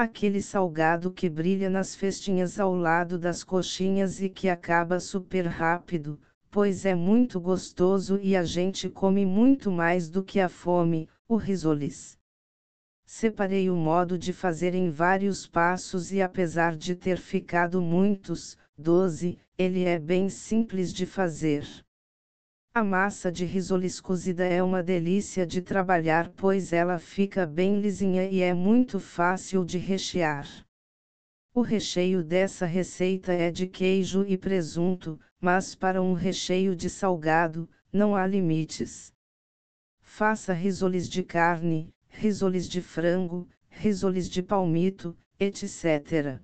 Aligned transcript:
Aquele 0.00 0.40
salgado 0.40 1.10
que 1.10 1.28
brilha 1.28 1.68
nas 1.68 1.96
festinhas 1.96 2.60
ao 2.60 2.72
lado 2.72 3.18
das 3.18 3.42
coxinhas 3.42 4.22
e 4.22 4.28
que 4.28 4.48
acaba 4.48 5.00
super 5.00 5.44
rápido, 5.44 6.20
pois 6.52 6.84
é 6.84 6.94
muito 6.94 7.40
gostoso 7.40 8.16
e 8.22 8.36
a 8.36 8.44
gente 8.44 8.88
come 8.88 9.26
muito 9.26 9.72
mais 9.72 10.08
do 10.08 10.22
que 10.22 10.38
a 10.38 10.48
fome, 10.48 11.08
o 11.26 11.34
risoles. 11.34 12.16
Separei 13.04 13.68
o 13.68 13.74
modo 13.74 14.16
de 14.16 14.32
fazer 14.32 14.72
em 14.72 14.88
vários 14.88 15.48
passos 15.48 16.12
e 16.12 16.22
apesar 16.22 16.76
de 16.76 16.94
ter 16.94 17.16
ficado 17.16 17.82
muitos, 17.82 18.56
12, 18.78 19.36
ele 19.58 19.82
é 19.82 19.98
bem 19.98 20.28
simples 20.28 20.92
de 20.92 21.06
fazer. 21.06 21.66
A 22.78 22.84
massa 22.84 23.32
de 23.32 23.44
risoles 23.44 24.00
cozida 24.00 24.44
é 24.44 24.62
uma 24.62 24.84
delícia 24.84 25.44
de 25.44 25.60
trabalhar 25.60 26.30
pois 26.36 26.72
ela 26.72 26.96
fica 27.00 27.44
bem 27.44 27.80
lisinha 27.80 28.30
e 28.30 28.40
é 28.40 28.54
muito 28.54 29.00
fácil 29.00 29.64
de 29.64 29.78
rechear. 29.78 30.46
O 31.52 31.60
recheio 31.60 32.22
dessa 32.22 32.66
receita 32.66 33.32
é 33.32 33.50
de 33.50 33.66
queijo 33.66 34.24
e 34.24 34.38
presunto, 34.38 35.18
mas 35.40 35.74
para 35.74 36.00
um 36.00 36.12
recheio 36.12 36.76
de 36.76 36.88
salgado, 36.88 37.68
não 37.92 38.14
há 38.14 38.24
limites. 38.24 39.12
Faça 40.00 40.52
risoles 40.52 41.08
de 41.08 41.24
carne, 41.24 41.92
risoles 42.08 42.68
de 42.68 42.80
frango, 42.80 43.48
risoles 43.68 44.30
de 44.30 44.40
palmito, 44.40 45.18
etc. 45.40 46.40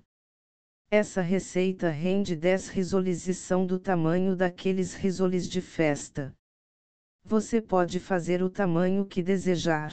Essa 0.97 1.19
receita 1.19 1.89
rende 1.89 2.37
10 2.37 2.69
risoles 2.69 3.27
e 3.27 3.33
são 3.33 3.65
do 3.65 3.77
tamanho 3.77 4.33
daqueles 4.33 4.93
risoles 4.93 5.45
de 5.45 5.59
festa. 5.59 6.33
Você 7.21 7.61
pode 7.61 7.99
fazer 7.99 8.41
o 8.41 8.49
tamanho 8.49 9.05
que 9.05 9.21
desejar. 9.21 9.91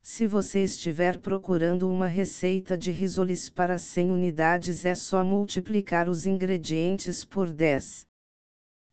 Se 0.00 0.24
você 0.24 0.62
estiver 0.62 1.18
procurando 1.18 1.90
uma 1.90 2.06
receita 2.06 2.78
de 2.78 2.92
risoles 2.92 3.50
para 3.50 3.76
100 3.76 4.12
unidades 4.12 4.84
é 4.84 4.94
só 4.94 5.24
multiplicar 5.24 6.08
os 6.08 6.26
ingredientes 6.26 7.24
por 7.24 7.52
10. 7.52 8.06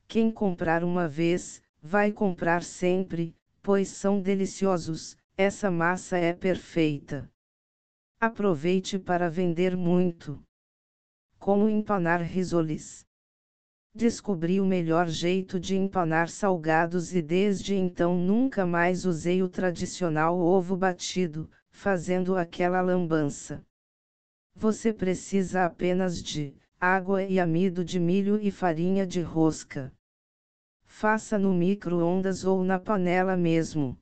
Quem 0.08 0.31
comprar 0.31 0.83
uma 0.83 1.08
vez, 1.08 1.61
vai 1.83 2.11
comprar 2.11 2.64
sempre, 2.64 3.36
pois 3.61 3.89
são 3.89 4.20
deliciosos, 4.20 5.16
essa 5.38 5.70
massa 5.70 6.17
é 6.17 6.33
perfeita. 6.33 7.30
Aproveite 8.20 8.98
para 8.98 9.30
vender 9.30 9.78
muito. 9.78 10.44
Como 11.46 11.70
empanar 11.70 12.24
risoles. 12.24 13.06
Descobri 13.94 14.60
o 14.60 14.66
melhor 14.66 15.08
jeito 15.08 15.60
de 15.60 15.76
empanar 15.76 16.28
salgados 16.28 17.14
e 17.14 17.22
desde 17.22 17.76
então 17.76 18.18
nunca 18.18 18.66
mais 18.66 19.06
usei 19.06 19.44
o 19.44 19.48
tradicional 19.48 20.40
ovo 20.40 20.76
batido, 20.76 21.48
fazendo 21.70 22.36
aquela 22.36 22.82
lambança. 22.82 23.64
Você 24.56 24.92
precisa 24.92 25.66
apenas 25.66 26.20
de 26.20 26.56
água 26.82 27.22
e 27.22 27.40
amido 27.40 27.86
de 27.86 28.00
milho 28.00 28.42
e 28.42 28.50
farinha 28.50 29.06
de 29.06 29.22
rosca. 29.22 29.94
Faça 30.84 31.38
no 31.38 31.54
micro-ondas 31.54 32.44
ou 32.44 32.64
na 32.64 32.80
panela 32.80 33.38
mesmo. 33.38 33.96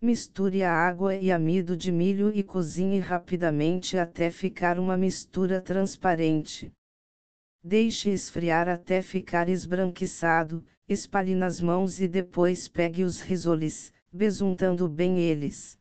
Misture 0.00 0.62
a 0.62 0.72
água 0.72 1.14
e 1.16 1.32
amido 1.32 1.76
de 1.76 1.90
milho 1.90 2.30
e 2.34 2.42
cozinhe 2.42 2.98
rapidamente 2.98 3.96
até 3.96 4.30
ficar 4.30 4.78
uma 4.78 4.96
mistura 4.96 5.60
transparente. 5.60 6.72
Deixe 7.62 8.10
esfriar 8.10 8.68
até 8.68 9.00
ficar 9.00 9.48
esbranquiçado, 9.48 10.62
espalhe 10.86 11.34
nas 11.34 11.60
mãos 11.60 12.00
e 12.00 12.06
depois 12.06 12.68
pegue 12.68 13.02
os 13.02 13.22
risoles, 13.22 13.92
besuntando 14.12 14.88
bem 14.88 15.18
eles. 15.18 15.78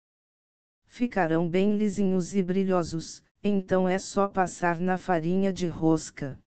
Ficarão 0.86 1.50
bem 1.50 1.76
lisinhos 1.76 2.34
e 2.34 2.42
brilhosos, 2.42 3.22
então 3.44 3.90
é 3.90 4.00
só 4.00 4.30
passar 4.30 4.80
na 4.80 4.98
farinha 4.98 5.52
de 5.52 5.68
rosca. 5.68 6.40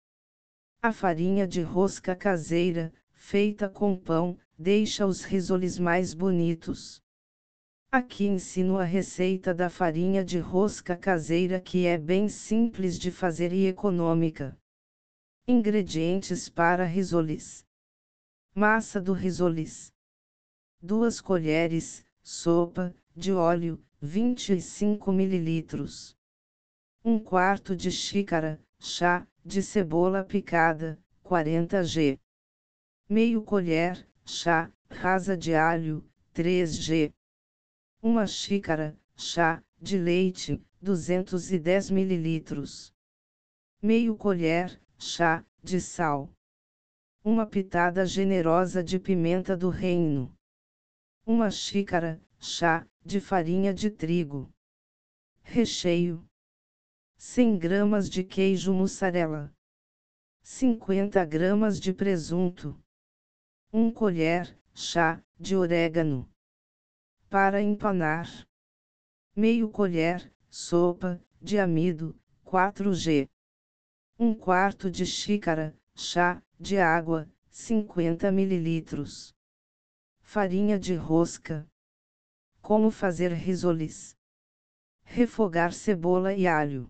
A 0.81 0.93
farinha 0.93 1.49
de 1.49 1.63
rosca 1.63 2.15
caseira, 2.15 2.93
feita 3.13 3.69
com 3.69 3.97
pão, 3.97 4.39
deixa 4.57 5.05
os 5.05 5.25
risoles 5.25 5.79
mais 5.79 6.15
bonitos. 6.15 7.03
Aqui 7.97 8.27
ensino 8.27 8.77
a 8.77 8.83
receita 8.83 9.55
da 9.55 9.71
farinha 9.71 10.25
de 10.25 10.41
rosca 10.41 10.97
caseira 10.97 11.61
que 11.61 11.87
é 11.87 11.97
bem 11.97 12.29
simples 12.29 12.99
de 12.99 13.13
fazer 13.13 13.53
e 13.53 13.69
econômica. 13.69 14.59
Ingredientes 15.47 16.49
para 16.49 16.85
risoles: 16.85 17.65
Massa 18.53 19.01
do 19.01 19.13
risoles. 19.13 19.93
2 20.83 21.21
colheres, 21.21 22.05
sopa, 22.21 22.93
de 23.15 23.33
óleo, 23.33 23.81
25 24.01 25.13
ml. 25.13 26.17
1 27.05 27.21
quarto 27.21 27.77
de 27.77 27.93
xícara, 27.93 28.61
chá, 28.77 29.25
de 29.45 29.63
cebola 29.63 30.25
picada, 30.25 30.99
40 31.23 31.85
g. 31.85 32.19
Meio 33.09 33.41
colher, 33.41 34.05
chá, 34.25 34.69
rasa 34.91 35.37
de 35.37 35.55
alho, 35.55 36.05
3 36.33 36.75
g. 36.75 37.15
Uma 38.07 38.27
xícara, 38.27 38.95
chá, 39.17 39.65
de 39.81 39.97
leite, 39.97 40.63
210 40.79 41.91
ml. 41.91 42.93
Meio 43.81 44.15
colher, 44.15 44.79
chá, 44.99 45.43
de 45.63 45.81
sal. 45.81 46.31
Uma 47.25 47.47
pitada 47.47 48.05
generosa 48.05 48.85
de 48.85 48.99
pimenta 48.99 49.57
do 49.57 49.71
reino. 49.71 50.31
Uma 51.25 51.51
xícara, 51.51 52.21
chá, 52.39 52.87
de 53.03 53.23
farinha 53.23 53.73
de 53.73 53.89
trigo. 53.89 54.53
Recheio. 55.43 56.23
100 57.17 57.59
gramas 57.59 58.11
de 58.11 58.23
queijo 58.23 58.75
mussarela. 58.75 59.51
50 60.43 61.25
gramas 61.25 61.81
de 61.81 61.95
presunto. 61.95 62.79
1 63.73 63.91
colher, 63.93 64.61
chá, 64.75 65.25
de 65.41 65.57
orégano 65.57 66.29
para 67.35 67.61
empanar. 67.61 68.47
Meio 69.35 69.69
colher, 69.69 70.33
sopa, 70.49 71.21
de 71.43 71.59
amido, 71.59 72.17
4g. 72.45 73.29
1 74.17 74.35
quarto 74.37 74.89
de 74.89 75.05
xícara, 75.05 75.77
chá, 75.97 76.41
de 76.61 76.79
água, 76.79 77.29
50 77.51 78.29
ml. 78.29 78.85
Farinha 80.23 80.79
de 80.79 80.95
rosca. 80.95 81.69
Como 82.63 82.89
fazer 82.93 83.33
risoles. 83.33 84.17
Refogar 85.03 85.73
cebola 85.73 86.35
e 86.35 86.47
alho. 86.47 86.89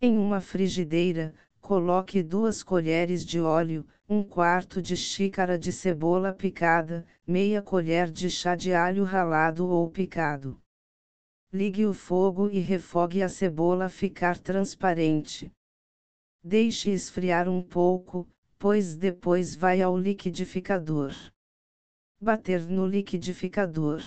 Em 0.00 0.16
uma 0.16 0.40
frigideira, 0.40 1.34
coloque 1.60 2.22
duas 2.22 2.62
colheres 2.62 3.24
de 3.24 3.40
óleo, 3.40 3.86
um 4.08 4.22
quarto 4.24 4.82
de 4.82 4.96
xícara 4.96 5.58
de 5.58 5.72
cebola 5.72 6.32
picada, 6.32 7.06
meia 7.26 7.62
colher 7.62 8.10
de 8.10 8.28
chá 8.28 8.56
de 8.56 8.72
alho 8.72 9.04
ralado 9.04 9.68
ou 9.68 9.88
picado. 9.88 10.60
Ligue 11.52 11.86
o 11.86 11.94
fogo 11.94 12.48
e 12.48 12.58
refogue 12.58 13.22
a 13.22 13.28
cebola 13.28 13.88
ficar 13.88 14.38
transparente. 14.38 15.52
Deixe 16.42 16.90
esfriar 16.90 17.48
um 17.48 17.62
pouco, 17.62 18.26
pois 18.58 18.96
depois 18.96 19.54
vai 19.54 19.82
ao 19.82 19.96
liquidificador. 19.96 21.12
Bater 22.20 22.62
no 22.68 22.86
liquidificador. 22.86 24.02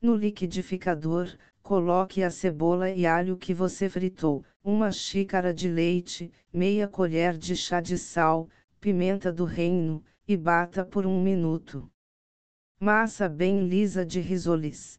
No 0.00 0.14
liquidificador, 0.14 1.36
coloque 1.62 2.22
a 2.22 2.30
cebola 2.30 2.90
e 2.90 3.06
alho 3.06 3.36
que 3.36 3.54
você 3.54 3.88
fritou, 3.88 4.44
uma 4.64 4.90
xícara 4.90 5.54
de 5.54 5.68
leite, 5.68 6.32
meia 6.52 6.88
colher 6.88 7.38
de 7.38 7.56
chá 7.56 7.80
de 7.80 7.96
sal, 7.96 8.48
pimenta 8.80 9.32
do 9.32 9.44
reino, 9.44 10.04
e 10.26 10.36
bata 10.36 10.84
por 10.84 11.06
um 11.06 11.22
minuto. 11.22 11.90
Massa 12.80 13.28
bem 13.28 13.66
lisa 13.66 14.04
de 14.04 14.20
risoles. 14.20 14.98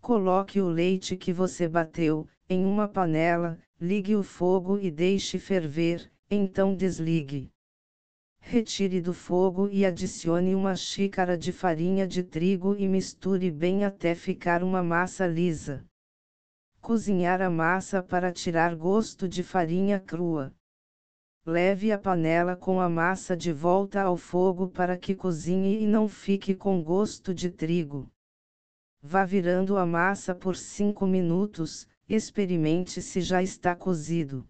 Coloque 0.00 0.60
o 0.60 0.68
leite 0.68 1.16
que 1.16 1.32
você 1.32 1.68
bateu, 1.68 2.26
em 2.48 2.64
uma 2.64 2.88
panela, 2.88 3.58
ligue 3.80 4.16
o 4.16 4.22
fogo 4.22 4.78
e 4.78 4.90
deixe 4.90 5.38
ferver, 5.38 6.10
então 6.28 6.74
desligue. 6.74 7.50
Retire 8.40 9.00
do 9.00 9.14
fogo 9.14 9.68
e 9.68 9.86
adicione 9.86 10.54
uma 10.54 10.74
xícara 10.74 11.38
de 11.38 11.52
farinha 11.52 12.06
de 12.06 12.22
trigo 12.22 12.74
e 12.76 12.88
misture 12.88 13.50
bem 13.50 13.84
até 13.84 14.14
ficar 14.14 14.64
uma 14.64 14.82
massa 14.82 15.26
lisa. 15.26 15.84
Cozinhar 16.80 17.40
a 17.40 17.48
massa 17.50 18.02
para 18.02 18.32
tirar 18.32 18.74
gosto 18.74 19.28
de 19.28 19.42
farinha 19.42 20.00
crua. 20.00 20.52
Leve 21.46 21.92
a 21.92 21.98
panela 21.98 22.56
com 22.56 22.80
a 22.80 22.88
massa 22.88 23.36
de 23.36 23.52
volta 23.52 24.02
ao 24.02 24.16
fogo 24.16 24.68
para 24.68 24.96
que 24.96 25.14
cozinhe 25.14 25.82
e 25.82 25.86
não 25.86 26.08
fique 26.08 26.54
com 26.54 26.82
gosto 26.82 27.32
de 27.32 27.50
trigo. 27.50 28.10
Vá 29.00 29.24
virando 29.24 29.78
a 29.78 29.86
massa 29.86 30.34
por 30.34 30.56
5 30.56 31.06
minutos, 31.06 31.86
experimente 32.08 33.00
se 33.00 33.20
já 33.20 33.42
está 33.42 33.74
cozido. 33.76 34.46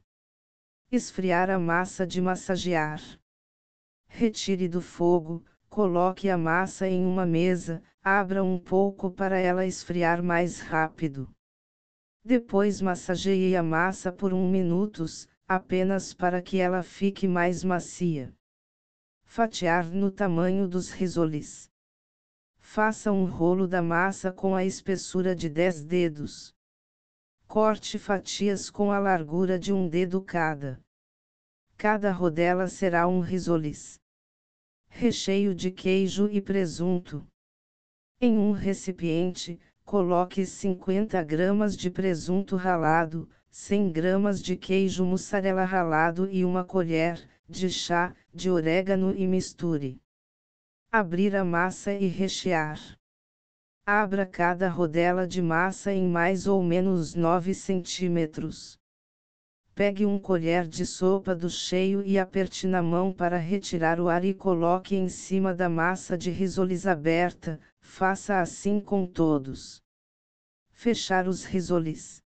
Esfriar 0.91 1.51
a 1.51 1.59
massa 1.59 2.07
de 2.07 2.21
massagear. 2.21 3.20
Retire 4.13 4.69
do 4.69 4.83
fogo, 4.83 5.43
coloque 5.69 6.29
a 6.29 6.37
massa 6.37 6.87
em 6.87 7.07
uma 7.07 7.25
mesa, 7.25 7.81
abra 8.03 8.43
um 8.43 8.59
pouco 8.59 9.11
para 9.11 9.39
ela 9.39 9.65
esfriar 9.65 10.23
mais 10.23 10.61
rápido. 10.61 11.31
Depois 12.23 12.83
massageie 12.83 13.57
a 13.57 13.63
massa 13.63 14.13
por 14.13 14.35
um 14.35 14.51
minutos, 14.51 15.27
apenas 15.49 16.13
para 16.13 16.43
que 16.43 16.59
ela 16.59 16.83
fique 16.83 17.27
mais 17.27 17.65
macia. 17.65 18.35
Fatiar 19.25 19.87
no 19.87 20.11
tamanho 20.11 20.69
dos 20.69 20.91
risoles. 20.91 21.71
Faça 22.59 23.13
um 23.13 23.25
rolo 23.25 23.67
da 23.67 23.81
massa 23.81 24.33
com 24.33 24.55
a 24.55 24.65
espessura 24.65 25.35
de 25.35 25.49
10 25.49 25.85
dedos. 25.85 26.55
Corte 27.47 27.99
fatias 27.99 28.69
com 28.71 28.93
a 28.93 28.99
largura 28.99 29.59
de 29.59 29.73
um 29.73 29.89
dedo 29.89 30.21
cada. 30.21 30.81
Cada 31.81 32.13
rodela 32.13 32.69
será 32.69 33.09
um 33.09 33.21
risoles. 33.21 33.99
Recheio 34.91 35.55
de 35.55 35.71
queijo 35.71 36.29
e 36.29 36.39
presunto. 36.39 37.27
Em 38.21 38.37
um 38.37 38.53
recipiente, 38.53 39.59
coloque 39.83 40.45
50 40.45 41.23
gramas 41.25 41.75
de 41.75 41.91
presunto 41.91 42.55
ralado, 42.55 43.27
100 43.51 43.93
gramas 43.93 44.43
de 44.43 44.59
queijo 44.59 45.07
mussarela 45.07 45.65
ralado 45.65 46.31
e 46.31 46.45
uma 46.45 46.63
colher 46.63 47.27
de 47.49 47.71
chá 47.71 48.15
de 48.31 48.51
orégano 48.51 49.17
e 49.17 49.27
misture. 49.27 49.99
Abrir 50.93 51.35
a 51.35 51.47
massa 51.47 51.95
e 51.95 52.09
rechear. 52.09 52.79
Abra 53.87 54.27
cada 54.27 54.69
rodela 54.69 55.27
de 55.27 55.41
massa 55.41 55.95
em 55.95 56.07
mais 56.07 56.47
ou 56.47 56.63
menos 56.63 57.15
9 57.15 57.55
centímetros. 57.55 58.79
Pegue 59.81 60.05
um 60.05 60.19
colher 60.19 60.69
de 60.69 60.85
sopa 60.85 61.35
do 61.35 61.49
cheio 61.49 62.03
e 62.05 62.19
aperte 62.19 62.67
na 62.67 62.83
mão 62.83 63.15
para 63.15 63.39
retirar 63.39 63.99
o 63.99 64.11
ar 64.11 64.27
e 64.27 64.35
coloque 64.35 64.95
em 64.95 65.09
cima 65.09 65.55
da 65.55 65.71
massa 65.71 66.19
de 66.19 66.31
risoles 66.31 66.87
aberta, 66.87 67.59
faça 67.81 68.43
assim 68.43 68.79
com 68.79 69.07
todos. 69.07 69.83
Fechar 70.71 71.27
os 71.27 71.47
risoles. 71.47 72.23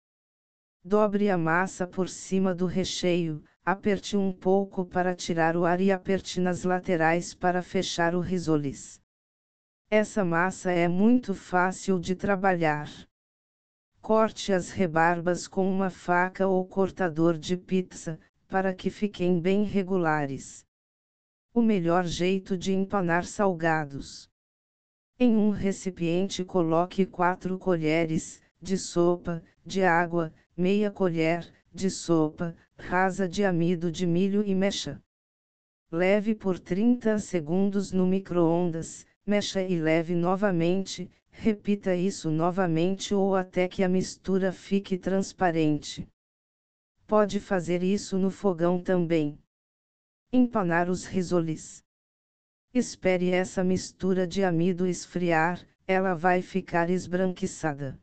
Dobre 0.83 1.29
a 1.29 1.37
massa 1.37 1.85
por 1.85 2.09
cima 2.09 2.55
do 2.55 2.65
recheio, 2.65 3.43
aperte 3.63 4.17
um 4.17 4.31
pouco 4.31 4.83
para 4.83 5.13
tirar 5.13 5.55
o 5.55 5.63
ar 5.63 5.79
e 5.79 5.91
aperte 5.91 6.41
nas 6.41 6.63
laterais 6.63 7.35
para 7.35 7.61
fechar 7.61 8.15
o 8.15 8.19
risoles. 8.19 8.99
Essa 9.91 10.25
massa 10.25 10.71
é 10.71 10.87
muito 10.87 11.35
fácil 11.35 11.99
de 11.99 12.15
trabalhar. 12.15 12.89
Corte 14.03 14.51
as 14.51 14.69
rebarbas 14.69 15.47
com 15.47 15.65
uma 15.65 15.89
faca 15.89 16.45
ou 16.45 16.67
cortador 16.67 17.37
de 17.37 17.55
pizza, 17.55 18.19
para 18.49 18.73
que 18.73 18.89
fiquem 18.89 19.39
bem 19.39 19.63
regulares. 19.63 20.65
O 21.53 21.61
melhor 21.61 22.03
jeito 22.03 22.57
de 22.57 22.73
empanar 22.73 23.23
salgados. 23.23 24.29
Em 25.17 25.33
um 25.37 25.51
recipiente 25.51 26.43
coloque 26.43 27.05
4 27.05 27.57
colheres 27.57 28.41
de 28.61 28.77
sopa 28.77 29.41
de 29.65 29.85
água, 29.85 30.33
meia 30.55 30.91
colher 30.91 31.49
de 31.73 31.89
sopa 31.89 32.57
rasa 32.77 33.25
de 33.25 33.45
amido 33.45 33.89
de 33.89 34.05
milho 34.05 34.43
e 34.45 34.53
mexa. 34.53 35.01
Leve 35.89 36.35
por 36.35 36.59
30 36.59 37.19
segundos 37.19 37.93
no 37.93 38.05
micro-ondas, 38.05 39.05
mexa 39.25 39.61
e 39.61 39.79
leve 39.79 40.15
novamente, 40.15 41.09
Repita 41.35 41.93
isso 41.95 42.29
novamente 42.29 43.13
ou 43.13 43.35
até 43.35 43.67
que 43.67 43.83
a 43.83 43.89
mistura 43.89 44.53
fique 44.53 44.97
transparente. 44.97 46.07
Pode 47.05 47.39
fazer 47.39 47.83
isso 47.83 48.17
no 48.17 48.29
fogão 48.29 48.79
também. 48.79 49.37
Empanar 50.31 50.89
os 50.89 51.05
risoles. 51.05 51.83
Espere 52.73 53.31
essa 53.31 53.63
mistura 53.63 54.25
de 54.25 54.43
amido 54.43 54.87
esfriar, 54.87 55.67
ela 55.85 56.13
vai 56.13 56.41
ficar 56.41 56.89
esbranquiçada. 56.89 57.99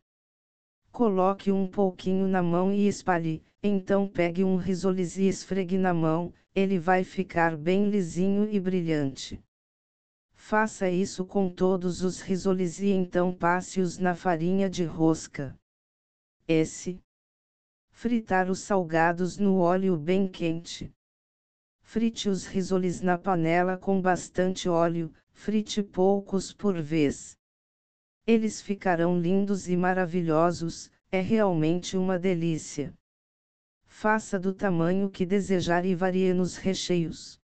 Coloque 0.93 1.51
um 1.51 1.67
pouquinho 1.67 2.27
na 2.29 2.43
mão 2.43 2.73
e 2.73 2.87
espalhe, 2.87 3.43
então 3.63 4.07
pegue 4.07 4.45
um 4.45 4.57
risoles 4.57 5.17
e 5.17 5.29
esfregue 5.29 5.79
na 5.79 5.95
mão, 5.95 6.35
ele 6.55 6.79
vai 6.79 7.05
ficar 7.05 7.57
bem 7.57 7.89
lisinho 7.89 8.51
e 8.51 8.61
brilhante. 8.61 9.43
Faça 10.43 10.91
isso 10.91 11.25
com 11.25 11.49
todos 11.49 12.03
os 12.03 12.21
risoles 12.21 12.81
e 12.81 12.89
então 12.89 13.33
passe-os 13.33 13.99
na 13.99 14.17
farinha 14.17 14.69
de 14.69 14.83
rosca. 14.83 15.57
S. 16.49 16.99
Fritar 17.93 18.51
os 18.51 18.61
salgados 18.61 19.37
no 19.37 19.59
óleo 19.59 19.97
bem 19.97 20.27
quente. 20.27 20.93
Frite 21.83 22.29
os 22.29 22.47
risoles 22.47 23.01
na 23.01 23.17
panela 23.17 23.77
com 23.77 24.01
bastante 24.01 24.69
óleo, 24.69 25.13
frite 25.31 25.85
poucos 25.85 26.53
por 26.53 26.81
vez. 26.83 27.37
Eles 28.27 28.61
ficarão 28.61 29.21
lindos 29.21 29.69
e 29.69 29.77
maravilhosos, 29.77 30.91
é 31.13 31.21
realmente 31.21 31.97
uma 31.97 32.19
delícia. 32.19 32.93
Faça 33.87 34.37
do 34.37 34.53
tamanho 34.53 35.11
que 35.11 35.25
desejar 35.25 35.85
e 35.85 35.95
varie 35.95 36.33
nos 36.33 36.57
recheios. 36.57 37.40